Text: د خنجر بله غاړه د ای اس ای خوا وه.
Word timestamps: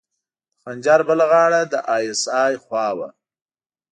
د 0.51 0.53
خنجر 0.61 0.99
بله 1.07 1.25
غاړه 1.31 1.61
د 1.71 1.73
ای 1.93 2.03
اس 2.13 2.23
ای 2.43 2.53
خوا 2.63 2.87
وه. 2.97 3.09